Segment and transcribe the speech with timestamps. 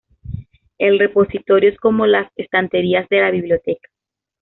[0.79, 3.87] El repositorio es como las estanterías de la biblioteca.